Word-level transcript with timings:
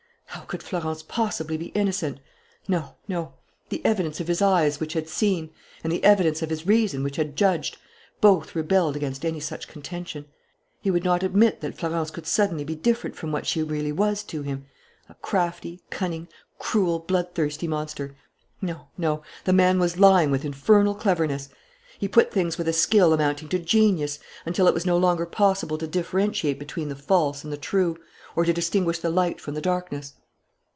How 0.31 0.45
could 0.57 0.63
Florence 0.63 1.03
possibly 1.03 1.57
be 1.57 1.67
innocent? 1.67 2.19
No, 2.65 2.95
no, 3.05 3.33
the 3.67 3.85
evidence 3.85 4.21
of 4.21 4.29
his 4.29 4.41
eyes, 4.41 4.79
which 4.79 4.93
had 4.93 5.09
seen, 5.09 5.49
and 5.83 5.91
the 5.91 6.03
evidence 6.05 6.41
of 6.41 6.49
his 6.49 6.65
reason, 6.65 7.03
which 7.03 7.17
had 7.17 7.35
judged, 7.35 7.77
both 8.21 8.55
rebelled 8.55 8.95
against 8.95 9.25
any 9.25 9.41
such 9.41 9.67
contention. 9.67 10.25
He 10.81 10.89
would 10.89 11.03
not 11.03 11.21
admit 11.23 11.59
that 11.59 11.77
Florence 11.77 12.11
could 12.11 12.25
suddenly 12.25 12.63
be 12.63 12.75
different 12.75 13.15
from 13.17 13.33
what 13.33 13.45
she 13.45 13.61
really 13.61 13.91
was 13.91 14.23
to 14.23 14.41
him: 14.41 14.65
a 15.09 15.15
crafty, 15.15 15.81
cunning, 15.89 16.29
cruel, 16.59 16.99
blood 16.99 17.33
thirsty 17.35 17.67
monster. 17.67 18.15
No, 18.61 18.87
no, 18.97 19.23
the 19.43 19.53
man 19.53 19.79
was 19.79 19.99
lying 19.99 20.31
with 20.31 20.45
infernal 20.45 20.95
cleverness. 20.95 21.49
He 21.97 22.07
put 22.07 22.31
things 22.31 22.57
with 22.57 22.69
a 22.69 22.73
skill 22.73 23.11
amounting 23.13 23.49
to 23.49 23.59
genius, 23.59 24.17
until 24.45 24.67
it 24.67 24.73
was 24.73 24.85
no 24.85 24.97
longer 24.97 25.25
possible 25.25 25.77
to 25.77 25.87
differentiate 25.87 26.57
between 26.59 26.87
the 26.87 26.95
false 26.95 27.43
and 27.43 27.51
the 27.51 27.57
true, 27.57 27.97
or 28.35 28.43
to 28.45 28.53
distinguish 28.53 28.99
the 28.99 29.09
light 29.09 29.39
from 29.39 29.53
the 29.55 29.61
darkness. 29.61 30.13